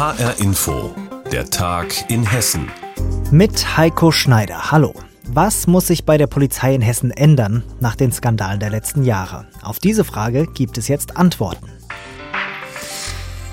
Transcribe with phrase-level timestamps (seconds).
[0.00, 0.94] HR Info,
[1.30, 2.70] der Tag in Hessen.
[3.30, 4.70] Mit Heiko Schneider.
[4.70, 4.94] Hallo.
[5.26, 9.46] Was muss sich bei der Polizei in Hessen ändern nach den Skandalen der letzten Jahre?
[9.60, 11.68] Auf diese Frage gibt es jetzt Antworten.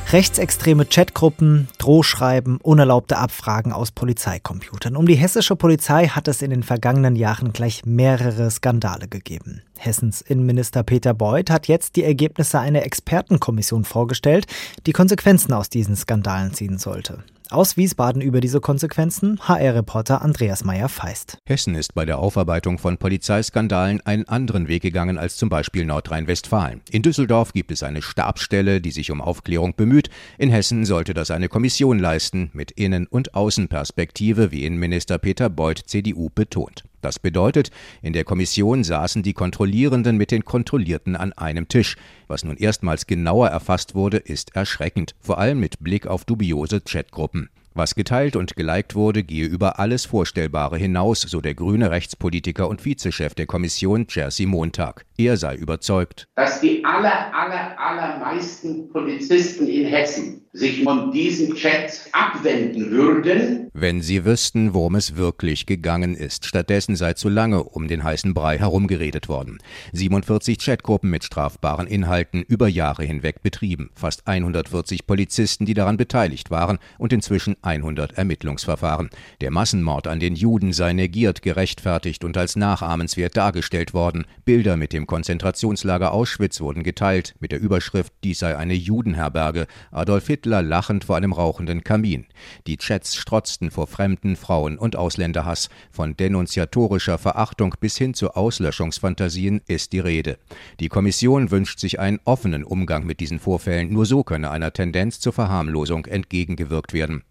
[0.09, 4.95] Rechtsextreme Chatgruppen, Drohschreiben, unerlaubte Abfragen aus Polizeicomputern.
[4.95, 9.63] Um die hessische Polizei hat es in den vergangenen Jahren gleich mehrere Skandale gegeben.
[9.77, 14.45] Hessens Innenminister Peter Beuth hat jetzt die Ergebnisse einer Expertenkommission vorgestellt,
[14.85, 17.25] die Konsequenzen aus diesen Skandalen ziehen sollte.
[17.49, 21.37] Aus Wiesbaden über diese Konsequenzen HR-Reporter Andreas Meyer-Feist.
[21.45, 26.81] Hessen ist bei der Aufarbeitung von Polizeiskandalen einen anderen Weg gegangen als zum Beispiel Nordrhein-Westfalen.
[26.91, 30.09] In Düsseldorf gibt es eine Stabsstelle, die sich um Aufklärung bemüht.
[30.37, 35.83] In Hessen sollte das eine Kommission leisten, mit Innen- und Außenperspektive, wie Innenminister Peter Beuth
[35.85, 36.83] CDU betont.
[37.01, 41.95] Das bedeutet, in der Kommission saßen die Kontrollierenden mit den Kontrollierten an einem Tisch.
[42.27, 47.49] Was nun erstmals genauer erfasst wurde, ist erschreckend, vor allem mit Blick auf dubiose Chatgruppen.
[47.77, 52.83] Was geteilt und geliked wurde, gehe über alles Vorstellbare hinaus, so der grüne Rechtspolitiker und
[52.83, 55.05] Vizechef der Kommission Jerzy Montag.
[55.15, 62.09] Er sei überzeugt, dass die aller, aller, allermeisten Polizisten in Hessen sich von diesem Chat
[62.13, 66.45] abwenden würden, wenn sie wüssten, worum es wirklich gegangen ist.
[66.45, 69.59] Stattdessen sei zu lange um den heißen Brei herumgeredet worden.
[69.93, 76.49] 47 Chatgruppen mit strafbaren Inhalten über Jahre hinweg betrieben, fast 140 Polizisten, die daran beteiligt
[76.49, 79.09] waren und inzwischen 100 Ermittlungsverfahren.
[79.41, 84.25] Der Massenmord an den Juden sei negiert, gerechtfertigt und als nachahmenswert dargestellt worden.
[84.45, 89.67] Bilder mit dem Konzentrationslager Auschwitz wurden geteilt, mit der Überschrift Dies sei eine Judenherberge.
[89.91, 92.25] Adolf Hitler lachend vor einem rauchenden Kamin.
[92.67, 95.69] Die Chats strotzten vor Fremden, Frauen und Ausländerhass.
[95.91, 100.37] Von denunziatorischer Verachtung bis hin zu Auslöschungsfantasien ist die Rede.
[100.79, 103.91] Die Kommission wünscht sich einen offenen Umgang mit diesen Vorfällen.
[103.91, 107.23] Nur so könne einer Tendenz zur Verharmlosung entgegengewirkt werden.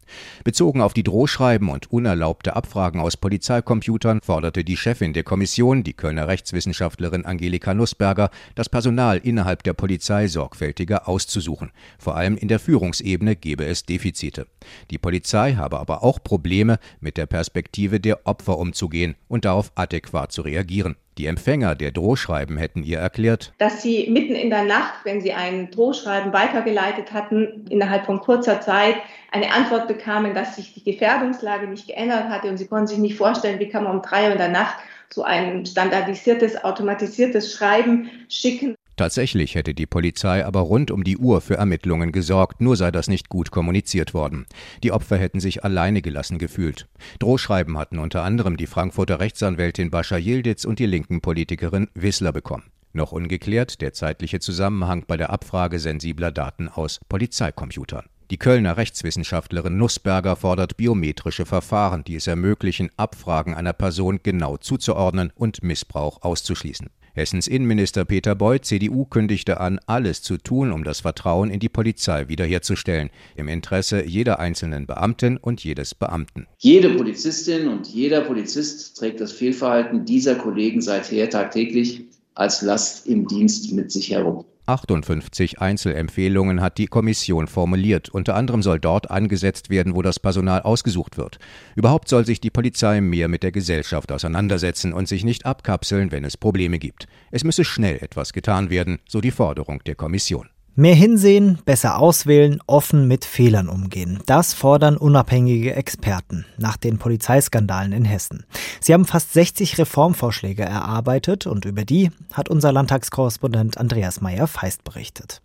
[0.44, 5.94] Bezogen auf die Drohschreiben und unerlaubte Abfragen aus Polizeicomputern forderte die Chefin der Kommission, die
[5.94, 11.72] Kölner Rechtswissenschaftlerin Angelika Nussberger, das Personal innerhalb der Polizei sorgfältiger auszusuchen.
[11.98, 14.46] Vor allem in der Führungsebene gebe es Defizite.
[14.90, 20.32] Die Polizei habe aber auch Probleme, mit der Perspektive der Opfer umzugehen und darauf adäquat
[20.32, 20.96] zu reagieren.
[21.18, 25.32] Die Empfänger der Drohschreiben hätten ihr erklärt, dass sie mitten in der Nacht, wenn sie
[25.32, 28.96] ein Drohschreiben weitergeleitet hatten, innerhalb von kurzer Zeit
[29.30, 33.16] eine Antwort bekamen, dass sich die Gefährdungslage nicht geändert hatte und sie konnten sich nicht
[33.16, 34.76] vorstellen, wie kann man um drei Uhr in der Nacht
[35.10, 38.76] so ein standardisiertes, automatisiertes Schreiben schicken.
[38.96, 43.08] Tatsächlich hätte die Polizei aber rund um die Uhr für Ermittlungen gesorgt, nur sei das
[43.08, 44.46] nicht gut kommuniziert worden.
[44.82, 46.88] Die Opfer hätten sich alleine gelassen gefühlt.
[47.18, 52.64] Drohschreiben hatten unter anderem die Frankfurter Rechtsanwältin Bascha Yildiz und die linken Politikerin Wissler bekommen.
[52.94, 58.06] Noch ungeklärt der zeitliche Zusammenhang bei der Abfrage sensibler Daten aus Polizeicomputern.
[58.30, 65.30] Die Kölner Rechtswissenschaftlerin Nussberger fordert biometrische Verfahren, die es ermöglichen, Abfragen einer Person genau zuzuordnen
[65.36, 66.88] und Missbrauch auszuschließen.
[67.16, 71.70] Hessens Innenminister Peter Beuth, CDU, kündigte an, alles zu tun, um das Vertrauen in die
[71.70, 76.46] Polizei wiederherzustellen, im Interesse jeder einzelnen Beamtin und jedes Beamten.
[76.58, 82.04] Jede Polizistin und jeder Polizist trägt das Fehlverhalten dieser Kollegen seither tagtäglich
[82.36, 84.44] als Last im Dienst mit sich herum.
[84.66, 88.08] 58 Einzelempfehlungen hat die Kommission formuliert.
[88.08, 91.38] Unter anderem soll dort angesetzt werden, wo das Personal ausgesucht wird.
[91.76, 96.24] Überhaupt soll sich die Polizei mehr mit der Gesellschaft auseinandersetzen und sich nicht abkapseln, wenn
[96.24, 97.06] es Probleme gibt.
[97.30, 100.48] Es müsse schnell etwas getan werden, so die Forderung der Kommission.
[100.78, 104.20] Mehr hinsehen, besser auswählen, offen mit Fehlern umgehen.
[104.26, 108.44] Das fordern unabhängige Experten nach den Polizeiskandalen in Hessen.
[108.78, 115.40] Sie haben fast 60 Reformvorschläge erarbeitet und über die hat unser Landtagskorrespondent Andreas Meyer-Feist berichtet.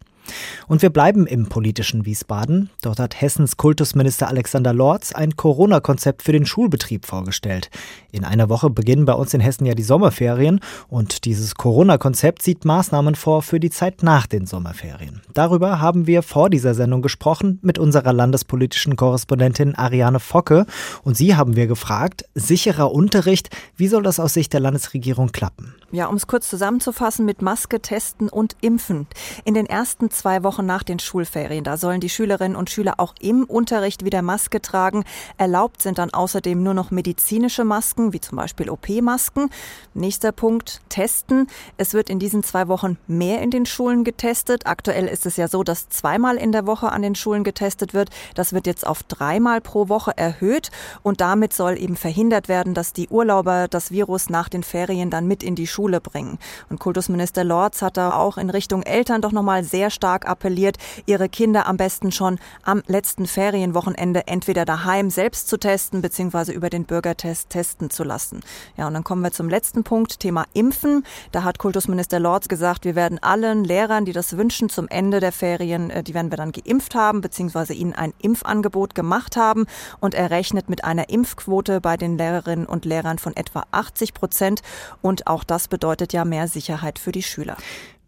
[0.68, 2.70] Und wir bleiben im politischen Wiesbaden.
[2.82, 7.70] Dort hat Hessens Kultusminister Alexander Lorz ein Corona-Konzept für den Schulbetrieb vorgestellt.
[8.12, 12.66] In einer Woche beginnen bei uns in Hessen ja die Sommerferien und dieses Corona-Konzept sieht
[12.66, 15.22] Maßnahmen vor für die Zeit nach den Sommerferien.
[15.34, 20.66] Darüber haben wir vor dieser Sendung gesprochen mit unserer landespolitischen Korrespondentin Ariane Focke
[21.04, 25.76] und sie haben wir gefragt, sicherer Unterricht, wie soll das aus Sicht der Landesregierung klappen?
[25.92, 29.08] Ja, um es kurz zusammenzufassen, mit Maske, Testen und Impfen.
[29.44, 33.16] In den ersten zwei Wochen nach den Schulferien, da sollen die Schülerinnen und Schüler auch
[33.20, 35.04] im Unterricht wieder Maske tragen.
[35.38, 39.50] Erlaubt sind dann außerdem nur noch medizinische Masken, wie zum Beispiel OP-Masken.
[39.96, 41.48] Nächster Punkt, Testen.
[41.78, 44.68] Es wird in diesen zwei Wochen mehr in den Schulen getestet.
[44.68, 48.12] Aktuell ist es ja so, dass zweimal in der Woche an den Schulen getestet wird.
[48.36, 50.70] Das wird jetzt auf dreimal pro Woche erhöht
[51.02, 55.26] und damit soll eben verhindert werden, dass die Urlauber das Virus nach den Ferien dann
[55.26, 56.38] mit in die Schule bringen.
[56.70, 61.30] Und Kultusminister Lorz hat da auch in Richtung Eltern doch nochmal sehr stark appelliert, ihre
[61.30, 66.54] Kinder am besten schon am letzten Ferienwochenende entweder daheim selbst zu testen bzw.
[66.54, 68.40] über den Bürgertest testen zu lassen.
[68.78, 71.04] Ja, und dann kommen wir zum letzten Punkt, Thema Impfen.
[71.32, 75.32] Da hat Kultusminister Lorz gesagt, wir werden allen Lehrern, die das wünschen, zum Ende der
[75.32, 77.74] Ferien, äh, die werden wir dann geimpft haben bzw.
[77.74, 79.68] ihnen ein Impfangebot gemacht haben.
[80.00, 84.64] Und er rechnet mit einer Impfquote bei den Lehrerinnen und Lehrern von etwa 80 Prozent.
[85.04, 87.56] Und auch das bedeutet ja mehr Sicherheit für die Schüler.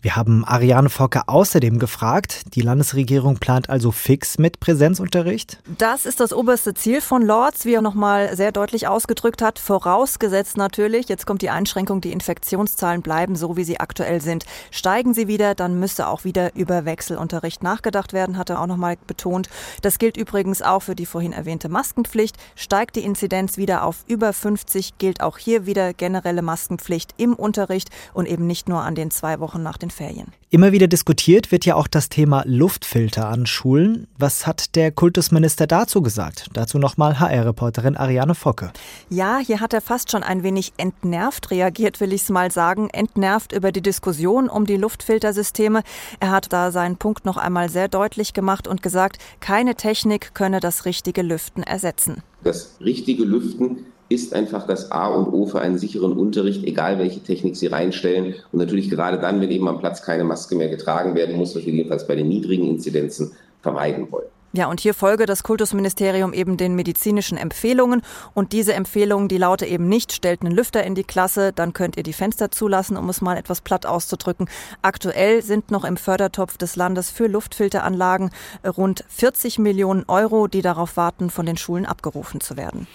[0.04, 5.60] Wir haben Ariane Focke außerdem gefragt, die Landesregierung plant also fix mit Präsenzunterricht?
[5.78, 10.58] Das ist das oberste Ziel von Lords, wie er nochmal sehr deutlich ausgedrückt hat, vorausgesetzt
[10.58, 14.44] natürlich, jetzt kommt die Einschränkung, die Infektionszahlen bleiben so, wie sie aktuell sind.
[14.72, 18.98] Steigen sie wieder, dann müsste auch wieder über Wechselunterricht nachgedacht werden, hat er auch nochmal
[19.08, 19.48] betont.
[19.84, 22.36] Das gilt übrigens auch für die vorhin erwähnte Maskenpflicht.
[22.58, 27.90] Steigt die Inzidenz wieder auf über 50, gilt auch hier wieder generelle Maskenpflicht im Unterricht
[28.14, 30.28] und eben nicht nur an den zwei Wochen nach den Ferien.
[30.50, 34.06] Immer wieder diskutiert wird ja auch das Thema Luftfilter an Schulen.
[34.19, 36.50] Was hat der Kultusminister dazu gesagt?
[36.54, 38.72] Dazu nochmal HR-Reporterin Ariane Focke.
[39.10, 42.90] Ja, hier hat er fast schon ein wenig entnervt reagiert, will ich es mal sagen.
[42.92, 45.81] Entnervt über die Diskussion um die Luftfiltersysteme.
[46.19, 50.60] Er hat da seinen Punkt noch einmal sehr deutlich gemacht und gesagt, keine Technik könne
[50.60, 52.22] das richtige Lüften ersetzen.
[52.44, 57.22] Das richtige Lüften ist einfach das A und O für einen sicheren Unterricht, egal welche
[57.22, 58.36] Technik Sie reinstellen.
[58.52, 61.66] Und natürlich gerade dann, wenn eben am Platz keine Maske mehr getragen werden muss, was
[61.66, 64.28] wir jedenfalls bei den niedrigen Inzidenzen vermeiden wollen.
[64.56, 68.04] Ja, und hier folge das Kultusministerium eben den medizinischen Empfehlungen.
[68.36, 71.98] Und diese Empfehlungen, die laute eben nicht, stellt einen Lüfter in die Klasse, dann könnt
[71.98, 74.48] ihr die Fenster zulassen, um es mal etwas platt auszudrücken.
[74.84, 78.30] Aktuell sind noch im Fördertopf des Landes für Luftfilteranlagen
[78.78, 82.86] rund 40 Millionen Euro, die darauf warten, von den Schulen abgerufen zu werden.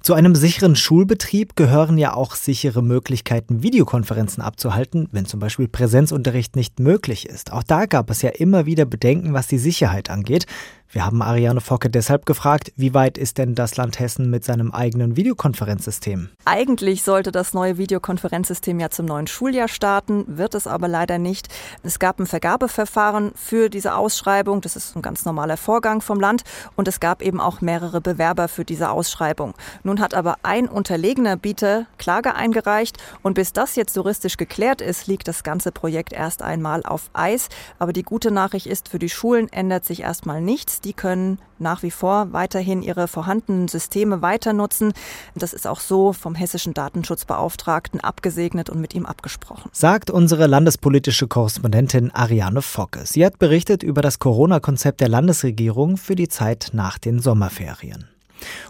[0.00, 6.56] Zu einem sicheren Schulbetrieb gehören ja auch sichere Möglichkeiten, Videokonferenzen abzuhalten, wenn zum Beispiel Präsenzunterricht
[6.56, 7.52] nicht möglich ist.
[7.52, 10.46] Auch da gab es ja immer wieder Bedenken, was die Sicherheit angeht.
[10.90, 14.72] Wir haben Ariane Focke deshalb gefragt, wie weit ist denn das Land Hessen mit seinem
[14.72, 16.30] eigenen Videokonferenzsystem?
[16.46, 21.48] Eigentlich sollte das neue Videokonferenzsystem ja zum neuen Schuljahr starten, wird es aber leider nicht.
[21.82, 26.44] Es gab ein Vergabeverfahren für diese Ausschreibung, das ist ein ganz normaler Vorgang vom Land
[26.74, 29.52] und es gab eben auch mehrere Bewerber für diese Ausschreibung.
[29.82, 35.06] Nun hat aber ein unterlegener Bieter Klage eingereicht und bis das jetzt juristisch geklärt ist,
[35.06, 37.50] liegt das ganze Projekt erst einmal auf Eis.
[37.78, 41.82] Aber die gute Nachricht ist, für die Schulen ändert sich erstmal nichts die können nach
[41.82, 44.92] wie vor weiterhin ihre vorhandenen Systeme weiter nutzen.
[45.34, 49.70] Das ist auch so vom hessischen Datenschutzbeauftragten abgesegnet und mit ihm abgesprochen.
[49.72, 53.00] Sagt unsere landespolitische Korrespondentin Ariane Focke.
[53.04, 58.08] Sie hat berichtet über das Corona-Konzept der Landesregierung für die Zeit nach den Sommerferien.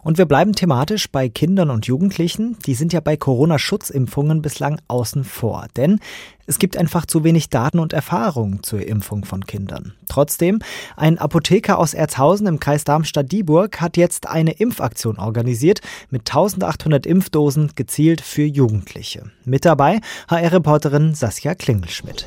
[0.03, 2.59] Und wir bleiben thematisch bei Kindern und Jugendlichen.
[2.67, 6.01] Die sind ja bei Corona-Schutzimpfungen bislang außen vor, denn
[6.47, 9.93] es gibt einfach zu wenig Daten und Erfahrungen zur Impfung von Kindern.
[10.09, 10.61] Trotzdem,
[10.97, 17.73] ein Apotheker aus Erzhausen im Kreis Darmstadt-Dieburg hat jetzt eine Impfaktion organisiert mit 1800 Impfdosen
[17.75, 19.31] gezielt für Jugendliche.
[19.45, 22.27] Mit dabei HR-Reporterin Saskia Klingelschmidt.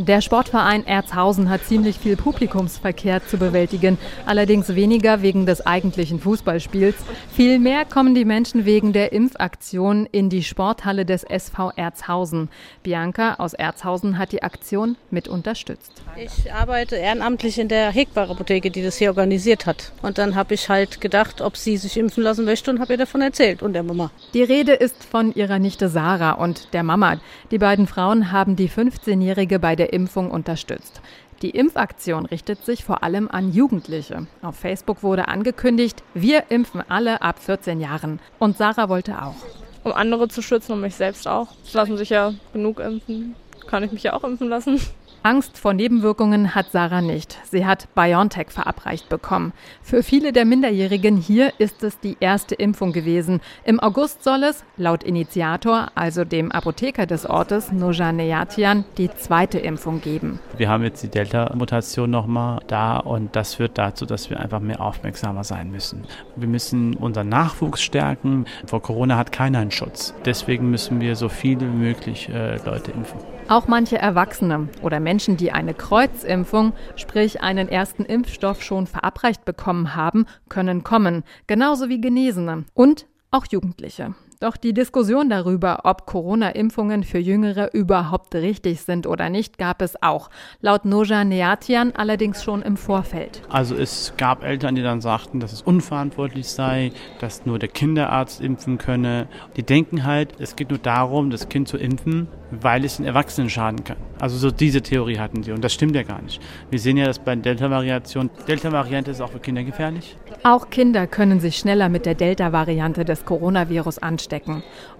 [0.00, 6.94] Der Sportverein Erzhausen hat ziemlich viel Publikumsverkehr zu bewältigen, allerdings weniger wegen des eigentlichen Fußballspiels.
[7.34, 12.48] Vielmehr kommen die Menschen wegen der Impfaktion in die Sporthalle des SV Erzhausen.
[12.84, 15.90] Bianca aus Erzhausen hat die Aktion mit unterstützt.
[16.14, 19.90] Ich arbeite ehrenamtlich in der Hegbar-Apotheke, die das hier organisiert hat.
[20.02, 22.98] Und dann habe ich halt gedacht, ob sie sich impfen lassen möchte und habe ihr
[22.98, 24.12] davon erzählt und der Mama.
[24.32, 27.16] Die Rede ist von ihrer Nichte Sarah und der Mama.
[27.50, 31.00] Die beiden Frauen haben die 15-Jährige bei der Impfung unterstützt.
[31.42, 34.26] Die Impfaktion richtet sich vor allem an Jugendliche.
[34.42, 38.18] Auf Facebook wurde angekündigt, wir impfen alle ab 14 Jahren.
[38.40, 39.36] Und Sarah wollte auch.
[39.84, 41.48] Um andere zu schützen und mich selbst auch.
[41.64, 43.36] Es lassen sich ja genug impfen.
[43.68, 44.80] Kann ich mich ja auch impfen lassen.
[45.28, 47.36] Angst vor Nebenwirkungen hat Sarah nicht.
[47.44, 49.52] Sie hat BioNTech verabreicht bekommen.
[49.82, 53.42] Für viele der Minderjährigen hier ist es die erste Impfung gewesen.
[53.62, 59.58] Im August soll es, laut Initiator, also dem Apotheker des Ortes, Nojan Neyatian, die zweite
[59.58, 60.40] Impfung geben.
[60.56, 64.80] Wir haben jetzt die Delta-Mutation nochmal da und das führt dazu, dass wir einfach mehr
[64.80, 66.04] aufmerksamer sein müssen.
[66.36, 68.46] Wir müssen unseren Nachwuchs stärken.
[68.64, 70.14] Vor Corona hat keiner einen Schutz.
[70.24, 73.18] Deswegen müssen wir so viele wie möglich äh, Leute impfen.
[73.48, 79.94] Auch manche Erwachsene oder Menschen, die eine Kreuzimpfung, sprich einen ersten Impfstoff schon verabreicht bekommen
[79.94, 84.14] haben, können kommen, genauso wie Genesene und auch Jugendliche.
[84.40, 90.00] Doch die Diskussion darüber, ob Corona-Impfungen für Jüngere überhaupt richtig sind oder nicht, gab es
[90.00, 90.30] auch.
[90.60, 93.42] Laut Noja Neatian allerdings schon im Vorfeld.
[93.48, 98.40] Also es gab Eltern, die dann sagten, dass es unverantwortlich sei, dass nur der Kinderarzt
[98.40, 99.26] impfen könne.
[99.56, 103.50] Die denken halt, es geht nur darum, das Kind zu impfen, weil es den Erwachsenen
[103.50, 103.96] schaden kann.
[104.20, 106.40] Also so diese Theorie hatten sie und das stimmt ja gar nicht.
[106.70, 110.16] Wir sehen ja, dass bei Delta-Variation, Delta-Variante ist auch für Kinder gefährlich.
[110.44, 114.27] Auch Kinder können sich schneller mit der Delta-Variante des Coronavirus anstecken.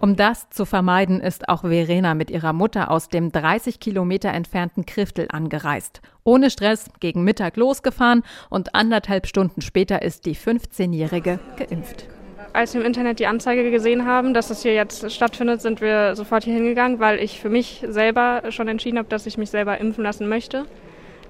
[0.00, 4.86] Um das zu vermeiden, ist auch Verena mit ihrer Mutter aus dem 30 Kilometer entfernten
[4.86, 6.00] Kriftel angereist.
[6.24, 12.06] Ohne Stress gegen Mittag losgefahren und anderthalb Stunden später ist die 15-Jährige geimpft
[12.52, 16.16] als wir im Internet die Anzeige gesehen haben, dass es hier jetzt stattfindet, sind wir
[16.16, 19.78] sofort hier hingegangen, weil ich für mich selber schon entschieden habe, dass ich mich selber
[19.78, 20.64] impfen lassen möchte,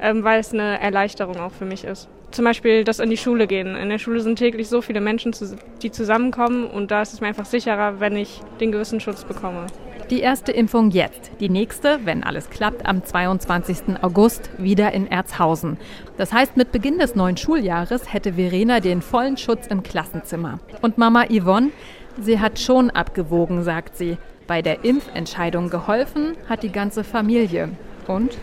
[0.00, 2.08] ähm, weil es eine Erleichterung auch für mich ist.
[2.30, 3.74] Zum Beispiel das in die Schule gehen.
[3.74, 5.34] In der Schule sind täglich so viele Menschen,
[5.82, 9.66] die zusammenkommen und da ist es mir einfach sicherer, wenn ich den gewissen Schutz bekomme.
[10.10, 11.32] Die erste Impfung jetzt.
[11.38, 14.02] Die nächste, wenn alles klappt, am 22.
[14.02, 15.76] August wieder in Erzhausen.
[16.16, 20.60] Das heißt, mit Beginn des neuen Schuljahres hätte Verena den vollen Schutz im Klassenzimmer.
[20.80, 21.72] Und Mama Yvonne,
[22.18, 24.16] sie hat schon abgewogen, sagt sie.
[24.46, 27.68] Bei der Impfentscheidung geholfen hat die ganze Familie.
[28.06, 28.38] Und?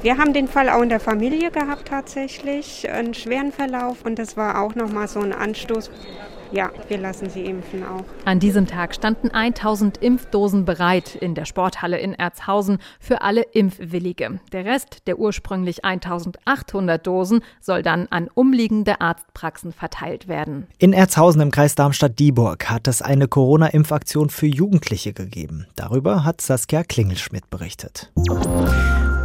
[0.00, 4.36] Wir haben den Fall auch in der Familie gehabt tatsächlich, einen schweren Verlauf und das
[4.36, 5.90] war auch nochmal so ein Anstoß.
[6.52, 8.04] Ja, wir lassen sie impfen auch.
[8.24, 14.40] An diesem Tag standen 1000 Impfdosen bereit in der Sporthalle in Erzhausen für alle Impfwillige.
[14.52, 20.68] Der Rest der ursprünglich 1800 Dosen soll dann an umliegende Arztpraxen verteilt werden.
[20.78, 25.66] In Erzhausen im Kreis Darmstadt-Dieburg hat es eine Corona-Impfaktion für Jugendliche gegeben.
[25.76, 28.10] Darüber hat Saskia Klingelschmidt berichtet.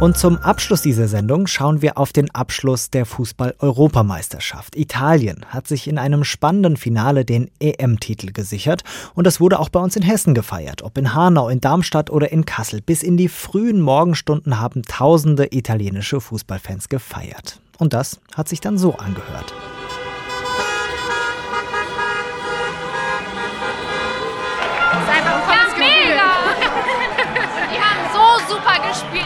[0.00, 4.76] Und zum Abschluss dieser Sendung schauen wir auf den Abschluss der Fußball-Europameisterschaft.
[4.76, 8.82] Italien hat sich in einem spannenden Finale den EM-Titel gesichert
[9.14, 10.82] und das wurde auch bei uns in Hessen gefeiert.
[10.82, 12.82] Ob in Hanau, in Darmstadt oder in Kassel.
[12.82, 17.60] Bis in die frühen Morgenstunden haben tausende italienische Fußballfans gefeiert.
[17.78, 19.54] Und das hat sich dann so angehört.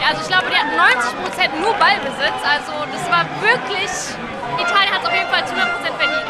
[0.09, 2.41] Also ich glaube, die hatten 90 Prozent nur Ballbesitz.
[2.41, 3.91] Also das war wirklich,
[4.57, 6.25] Italien hat es auf jeden Fall zu 100 Prozent verdient.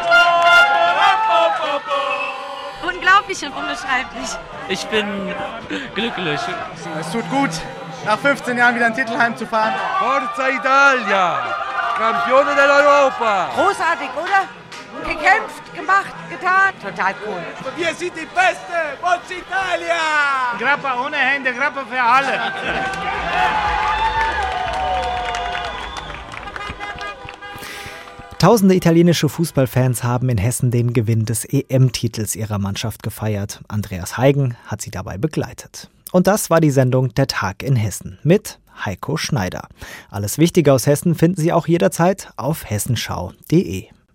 [2.82, 4.28] Unglaublich und unbeschreiblich.
[4.68, 5.34] Ich bin
[5.94, 6.40] glücklich.
[7.00, 7.50] Es tut gut,
[8.04, 9.72] nach 15 Jahren wieder einen Titel heimzufahren.
[9.98, 11.38] Forza Italia,
[11.96, 13.48] Campione dell'Europa.
[13.54, 14.60] Großartig, oder?
[15.04, 16.72] gekämpft, gemacht, getan.
[16.82, 17.42] Total cool.
[17.76, 18.98] Wir sind die Beste!
[19.00, 20.56] Forza Italia!
[20.58, 22.40] Grappa ohne Hände, Grappa für alle.
[28.40, 33.60] Tausende italienische Fußballfans haben in Hessen den Gewinn des EM-Titels ihrer Mannschaft gefeiert.
[33.68, 35.90] Andreas Heigen hat sie dabei begleitet.
[36.10, 39.68] Und das war die Sendung Der Tag in Hessen mit Heiko Schneider.
[40.10, 43.88] Alles Wichtige aus Hessen finden Sie auch jederzeit auf hessenschau.de.